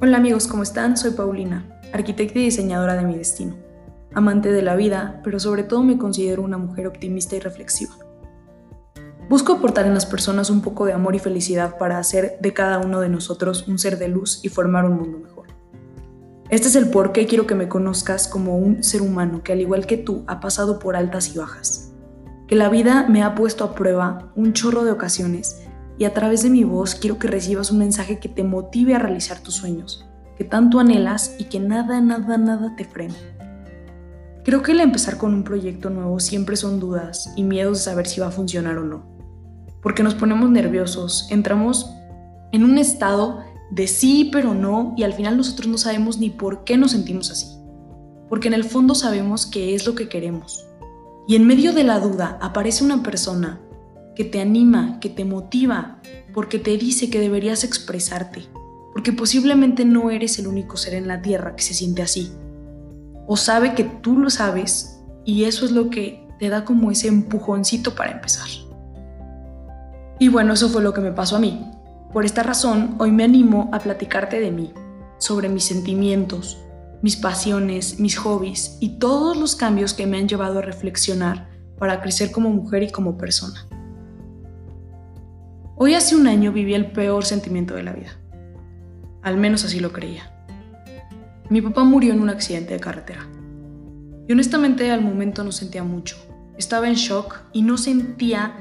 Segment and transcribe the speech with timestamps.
[0.00, 0.96] Hola amigos, ¿cómo están?
[0.96, 3.56] Soy Paulina, arquitecta y diseñadora de mi destino,
[4.14, 7.96] amante de la vida, pero sobre todo me considero una mujer optimista y reflexiva.
[9.28, 12.78] Busco aportar en las personas un poco de amor y felicidad para hacer de cada
[12.78, 15.48] uno de nosotros un ser de luz y formar un mundo mejor.
[16.48, 19.60] Este es el por qué quiero que me conozcas como un ser humano que al
[19.60, 21.92] igual que tú ha pasado por altas y bajas,
[22.46, 25.67] que la vida me ha puesto a prueba un chorro de ocasiones
[25.98, 29.00] y a través de mi voz quiero que recibas un mensaje que te motive a
[29.00, 33.16] realizar tus sueños, que tanto anhelas y que nada, nada, nada te frene.
[34.44, 38.06] Creo que el empezar con un proyecto nuevo siempre son dudas y miedos de saber
[38.06, 39.04] si va a funcionar o no,
[39.82, 41.90] porque nos ponemos nerviosos, entramos
[42.52, 46.64] en un estado de sí pero no y al final nosotros no sabemos ni por
[46.64, 47.58] qué nos sentimos así,
[48.28, 50.64] porque en el fondo sabemos que es lo que queremos.
[51.26, 53.60] Y en medio de la duda aparece una persona
[54.18, 56.00] que te anima, que te motiva,
[56.34, 58.48] porque te dice que deberías expresarte,
[58.92, 62.32] porque posiblemente no eres el único ser en la Tierra que se siente así,
[63.28, 67.06] o sabe que tú lo sabes y eso es lo que te da como ese
[67.06, 68.48] empujoncito para empezar.
[70.18, 71.70] Y bueno, eso fue lo que me pasó a mí.
[72.12, 74.72] Por esta razón, hoy me animo a platicarte de mí,
[75.18, 76.58] sobre mis sentimientos,
[77.02, 82.00] mis pasiones, mis hobbies y todos los cambios que me han llevado a reflexionar para
[82.00, 83.67] crecer como mujer y como persona.
[85.80, 88.10] Hoy hace un año viví el peor sentimiento de la vida.
[89.22, 90.28] Al menos así lo creía.
[91.50, 93.28] Mi papá murió en un accidente de carretera.
[94.26, 96.16] Y honestamente al momento no sentía mucho.
[96.56, 98.56] Estaba en shock y no sentía,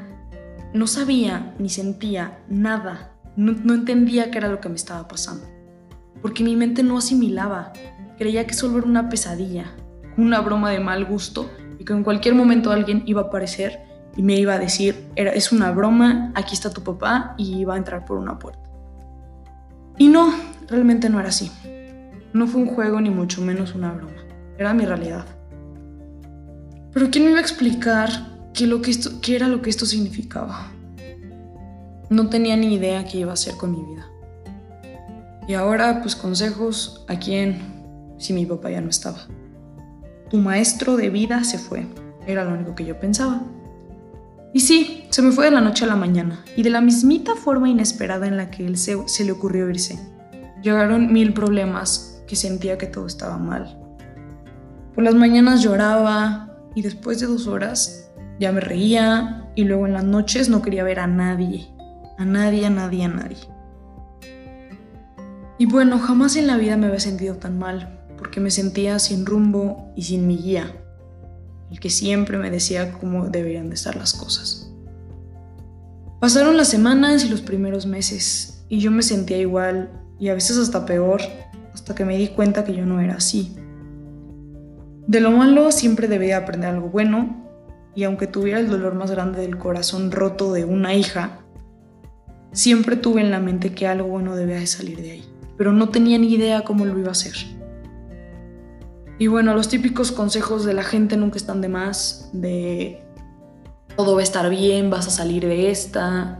[0.75, 3.13] no sabía ni sentía nada.
[3.35, 5.47] No, no entendía qué era lo que me estaba pasando.
[6.21, 7.73] Porque mi mente no asimilaba.
[8.19, 9.75] Creía que solo era una pesadilla,
[10.17, 14.23] una broma de mal gusto y que en cualquier momento alguien iba a aparecer y
[14.23, 18.05] me iba a decir, es una broma, aquí está tu papá y iba a entrar
[18.05, 18.67] por una puerta.
[19.97, 20.33] Y no,
[20.67, 21.52] realmente no era así.
[22.33, 24.13] No fue un juego ni mucho menos una broma.
[24.57, 25.25] Era mi realidad.
[26.94, 28.09] Pero ¿quién me iba a explicar
[28.53, 30.72] qué, lo que esto, qué era lo que esto significaba?
[32.09, 34.07] No tenía ni idea qué iba a hacer con mi vida.
[35.47, 37.59] Y ahora, pues consejos a quién
[38.18, 39.19] si mi papá ya no estaba.
[40.29, 41.88] Tu maestro de vida se fue.
[42.25, 43.41] Era lo único que yo pensaba.
[44.53, 47.35] Y sí, se me fue de la noche a la mañana, y de la mismita
[47.35, 50.00] forma inesperada en la que él se, se le ocurrió irse.
[50.62, 53.78] Llegaron mil problemas que sentía que todo estaba mal.
[54.96, 58.09] Por las mañanas lloraba y después de dos horas
[58.40, 61.68] ya me reía y luego en las noches no quería ver a nadie,
[62.18, 63.38] a nadie, a nadie, a nadie.
[65.59, 69.25] Y bueno, jamás en la vida me había sentido tan mal, porque me sentía sin
[69.25, 70.72] rumbo y sin mi guía
[71.72, 74.72] el que siempre me decía cómo deberían de estar las cosas.
[76.19, 80.57] Pasaron las semanas y los primeros meses y yo me sentía igual y a veces
[80.57, 81.22] hasta peor
[81.73, 83.56] hasta que me di cuenta que yo no era así.
[85.06, 87.45] De lo malo siempre debía aprender algo bueno
[87.95, 91.39] y aunque tuviera el dolor más grande del corazón roto de una hija,
[92.51, 95.23] siempre tuve en la mente que algo bueno debía de salir de ahí,
[95.57, 97.56] pero no tenía ni idea cómo lo iba a hacer.
[99.19, 103.03] Y bueno, los típicos consejos de la gente nunca están de más, de
[103.95, 106.39] todo va a estar bien, vas a salir de esta.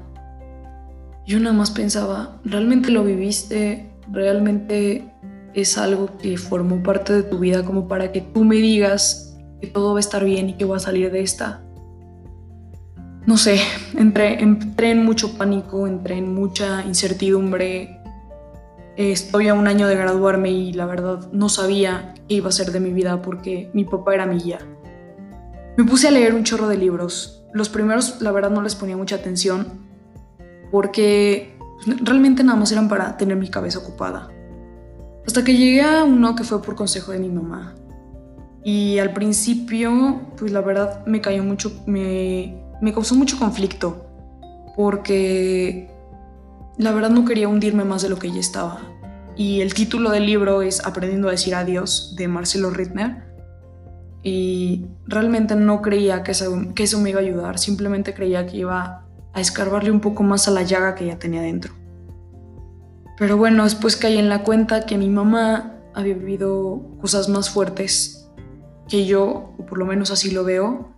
[1.26, 3.90] Yo nada más pensaba, ¿realmente lo viviste?
[4.12, 5.12] ¿Realmente
[5.56, 9.68] es algo que formó parte de tu vida como para que tú me digas que
[9.68, 11.64] todo va a estar bien y que voy a salir de esta?
[13.26, 13.60] No sé,
[13.98, 17.97] entré, entré en mucho pánico, entré en mucha incertidumbre,
[18.98, 22.72] Estoy a un año de graduarme y la verdad no sabía qué iba a ser
[22.72, 24.58] de mi vida porque mi papá era mi guía.
[25.78, 27.46] Me puse a leer un chorro de libros.
[27.54, 29.68] Los primeros, la verdad, no les ponía mucha atención
[30.72, 34.30] porque pues, realmente nada más eran para tener mi cabeza ocupada.
[35.28, 37.76] Hasta que llegué a uno que fue por consejo de mi mamá.
[38.64, 44.08] Y al principio, pues la verdad me cayó mucho, me, me causó mucho conflicto
[44.76, 45.97] porque
[46.78, 48.80] la verdad no quería hundirme más de lo que ya estaba.
[49.36, 53.24] Y el título del libro es Aprendiendo a decir adiós de Marcelo Rittner.
[54.24, 58.58] Y realmente no creía que eso, que eso me iba a ayudar, simplemente creía que
[58.58, 61.74] iba a escarbarle un poco más a la llaga que ya tenía dentro.
[63.18, 68.30] Pero bueno, después caí en la cuenta que mi mamá había vivido cosas más fuertes
[68.88, 70.92] que yo, o por lo menos así lo veo.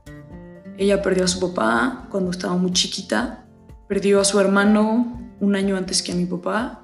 [0.77, 3.45] Ella perdió a su papá cuando estaba muy chiquita,
[3.87, 6.81] perdió a su hermano un año antes que a mi papá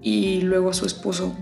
[0.00, 1.34] y luego a su esposo.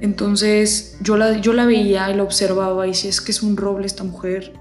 [0.00, 3.56] Entonces yo la, yo la veía y la observaba y si es que es un
[3.56, 4.54] roble esta mujer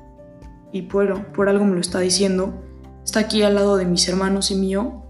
[0.72, 2.62] y bueno, por algo me lo está diciendo.
[3.04, 5.04] Está aquí al lado de mis hermanos y mío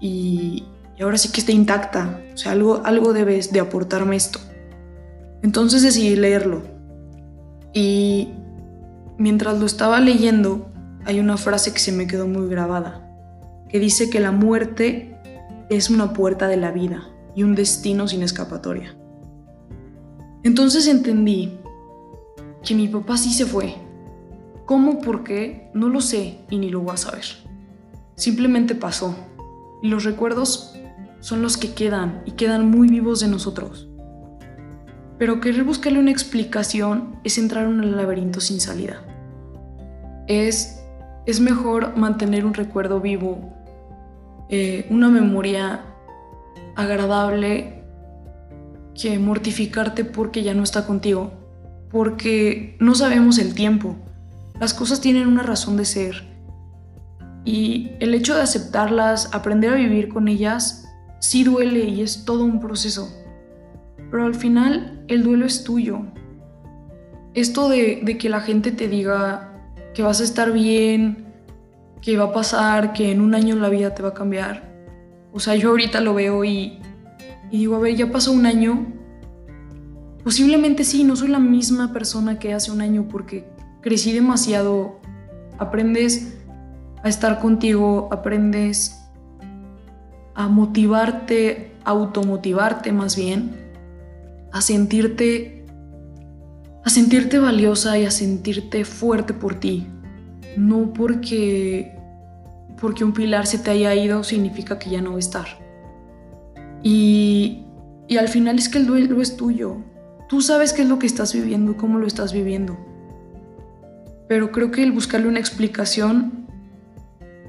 [0.00, 0.64] y,
[0.96, 4.40] y ahora sí que está intacta, o sea, algo, algo debes de aportarme esto.
[5.42, 6.62] Entonces decidí leerlo
[7.72, 8.28] y
[9.18, 10.70] mientras lo estaba leyendo
[11.04, 13.11] hay una frase que se me quedó muy grabada,
[13.72, 15.16] que dice que la muerte
[15.70, 18.94] es una puerta de la vida y un destino sin escapatoria.
[20.42, 21.58] Entonces entendí
[22.62, 23.74] que mi papá sí se fue.
[24.66, 25.00] ¿Cómo?
[25.00, 25.70] ¿Por qué?
[25.72, 27.24] No lo sé y ni lo voy a saber.
[28.14, 29.16] Simplemente pasó.
[29.82, 30.74] Y los recuerdos
[31.20, 33.88] son los que quedan y quedan muy vivos de nosotros.
[35.18, 39.02] Pero querer buscarle una explicación es entrar en un laberinto sin salida.
[40.26, 40.82] Es,
[41.26, 43.61] es mejor mantener un recuerdo vivo,
[44.52, 45.84] eh, una memoria
[46.76, 47.82] agradable,
[48.94, 51.42] que mortificarte porque ya no está contigo
[51.92, 53.96] porque no sabemos el tiempo.
[54.58, 56.24] Las cosas tienen una razón de ser.
[57.44, 60.88] Y el hecho de aceptarlas, aprender a vivir con ellas,
[61.20, 63.12] sí duele y es todo un proceso.
[64.10, 66.00] Pero al final el duelo es tuyo.
[67.34, 69.52] Esto de, que la gente te diga
[69.94, 71.31] que vas a estar bien,
[72.02, 74.70] que va a pasar, que en un año la vida te va a cambiar.
[75.32, 76.78] O sea, yo ahorita lo veo y,
[77.50, 78.86] digo, a ver, ya pasó un año
[80.24, 83.44] Posiblemente sí, no soy la misma persona que hace un año porque
[83.80, 85.00] crecí demasiado.
[85.58, 86.38] Aprendes
[87.02, 88.98] a estar contigo, aprendes
[90.34, 93.56] a motivarte, a automotivarte más bien,
[94.52, 95.58] a sentirte
[96.84, 99.86] a sentirte valiosa y a sentirte fuerte por ti.
[100.56, 101.96] No porque
[102.82, 105.46] porque un pilar se te haya ido significa que ya no va a estar.
[106.82, 107.64] Y,
[108.08, 109.76] y al final es que el duelo es tuyo.
[110.28, 112.76] Tú sabes qué es lo que estás viviendo, cómo lo estás viviendo.
[114.28, 116.48] Pero creo que el buscarle una explicación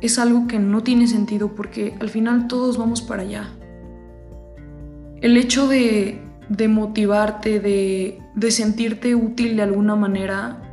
[0.02, 3.50] es algo que no tiene sentido porque al final todos vamos para allá.
[5.20, 6.22] El hecho de,
[6.70, 10.73] motivarte, de, de sentirte útil de alguna manera,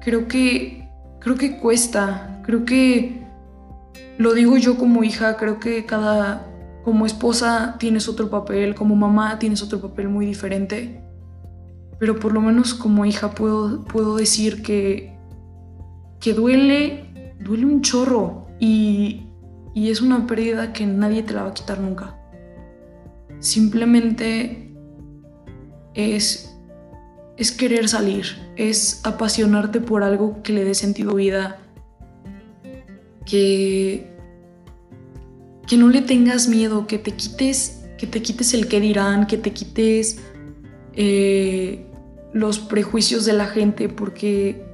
[0.00, 0.88] creo que,
[1.20, 2.40] creo que cuesta.
[2.44, 3.26] Creo que,
[4.18, 6.46] lo digo yo como hija, creo que cada,
[6.84, 11.02] como esposa tienes otro papel, como mamá tienes otro papel muy diferente,
[11.98, 15.16] pero por lo menos como hija puedo, puedo decir que,
[16.18, 19.26] que duele, duele un chorro y,
[19.74, 22.16] y es una pérdida que nadie te la va a quitar nunca.
[23.38, 24.74] Simplemente
[25.94, 26.59] es,
[27.40, 28.26] es querer salir,
[28.56, 31.58] es apasionarte por algo que le dé sentido vida,
[33.26, 34.10] que
[35.66, 39.38] que no le tengas miedo, que te quites, que te quites el que dirán, que
[39.38, 40.18] te quites
[40.94, 41.86] eh,
[42.32, 44.64] los prejuicios de la gente, porque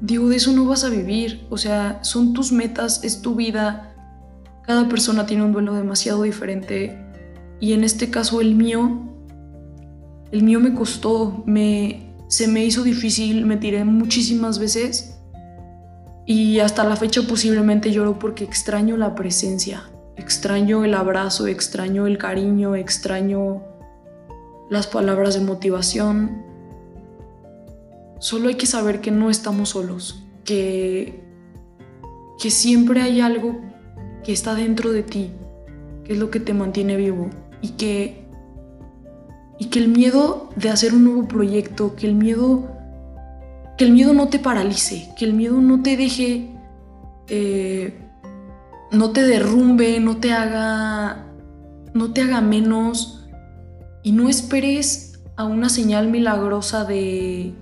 [0.00, 1.46] digo, de eso no vas a vivir.
[1.50, 3.94] O sea, son tus metas, es tu vida.
[4.66, 6.98] Cada persona tiene un duelo demasiado diferente.
[7.60, 9.09] Y en este caso el mío,
[10.32, 15.18] el mío me costó, me, se me hizo difícil, me tiré muchísimas veces
[16.26, 22.18] y hasta la fecha posiblemente lloro porque extraño la presencia, extraño el abrazo, extraño el
[22.18, 23.64] cariño, extraño
[24.68, 26.44] las palabras de motivación.
[28.20, 31.24] Solo hay que saber que no estamos solos, que,
[32.38, 33.60] que siempre hay algo
[34.22, 35.32] que está dentro de ti,
[36.04, 38.19] que es lo que te mantiene vivo y que,
[39.60, 42.76] y que el miedo de hacer un nuevo proyecto, que el miedo
[43.76, 46.50] que el miedo no te paralice, que el miedo no te deje,
[47.28, 47.98] eh,
[48.92, 51.26] no te derrumbe, no te haga,
[51.94, 53.26] no te haga menos
[54.02, 57.54] y no esperes a una señal milagrosa de,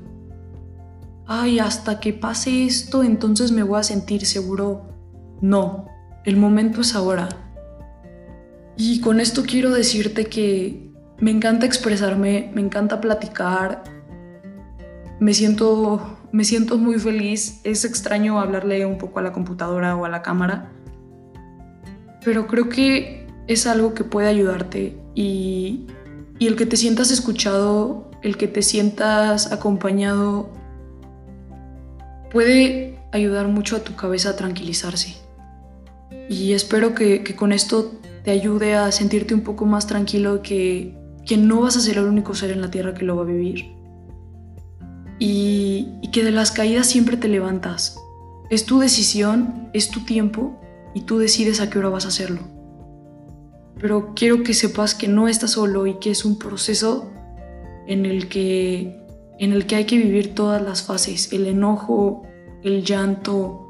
[1.28, 4.88] ay, hasta que pase esto, entonces me voy a sentir seguro.
[5.40, 5.86] No,
[6.24, 7.28] el momento es ahora.
[8.76, 10.87] Y con esto quiero decirte que
[11.20, 13.82] me encanta expresarme, me encanta platicar,
[15.18, 17.60] me siento, me siento muy feliz.
[17.64, 20.70] Es extraño hablarle un poco a la computadora o a la cámara,
[22.24, 25.86] pero creo que es algo que puede ayudarte y,
[26.38, 30.50] y el que te sientas escuchado, el que te sientas acompañado,
[32.30, 35.16] puede ayudar mucho a tu cabeza a tranquilizarse.
[36.28, 40.97] Y espero que, que con esto te ayude a sentirte un poco más tranquilo que,
[41.28, 43.26] que no vas a ser el único ser en la Tierra que lo va a
[43.26, 43.76] vivir
[45.18, 48.00] y, que de las caídas siempre te levantas.
[48.48, 50.58] Es tu decisión, es tu tiempo
[50.94, 52.40] y tú decides a qué hora vas a hacerlo.
[53.78, 57.12] Pero quiero que sepas que no estás solo y que es un proceso
[57.86, 58.98] en el que,
[59.38, 62.22] en el que hay que vivir todas las fases, el enojo,
[62.64, 63.66] el llanto,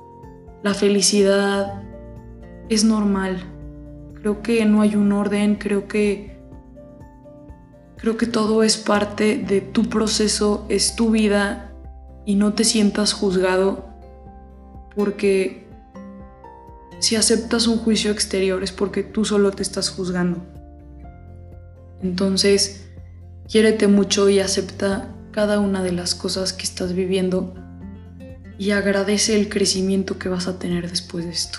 [0.62, 1.82] la felicidad.
[2.68, 3.42] Es normal.
[4.14, 6.37] Creo que no hay un orden, creo que
[7.98, 11.72] creo que todo es parte de tu proceso, es tu vida
[12.24, 13.86] y no te sientas juzgado
[14.94, 15.66] porque
[17.00, 20.44] si aceptas un juicio exterior es porque tú solo te estás juzgando.
[22.02, 22.86] Entonces,
[23.48, 27.54] quiérete mucho y acepta cada una de las cosas que estás viviendo
[28.58, 31.58] y agradece el crecimiento que vas a tener después de esto.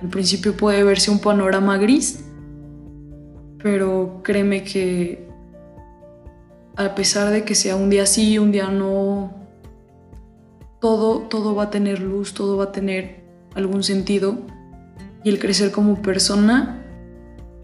[0.00, 2.20] Al principio puede verse un panorama gris,
[3.60, 5.27] pero créeme que
[6.78, 9.34] a pesar de que sea un día sí, un día no,
[10.80, 13.24] todo, todo va a tener luz, todo va a tener
[13.56, 14.38] algún sentido
[15.24, 16.86] y el crecer como persona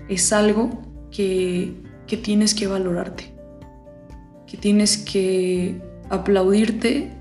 [0.09, 3.33] es algo que, que tienes que valorarte,
[4.49, 5.81] que tienes que
[6.11, 7.13] aplaudirte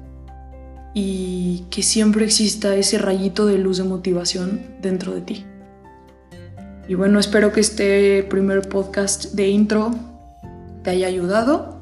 [0.95, 5.45] y que siempre exista ese rayito de luz de motivación dentro de ti.
[6.87, 9.91] Y bueno, espero que este primer podcast de intro
[10.81, 11.72] te haya ayudado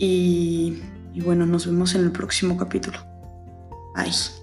[0.00, 0.82] y,
[1.22, 2.98] bueno, nos vemos en el próximo capítulo.
[3.94, 4.39] Bye.